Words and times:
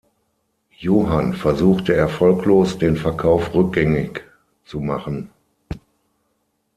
Johann 0.79 1.35
versuchte 1.35 1.93
erfolglos 1.93 2.79
den 2.79 2.95
Verkauf 2.97 3.53
rückgängig 3.53 4.23
zu 4.65 4.79
machen. 4.79 5.29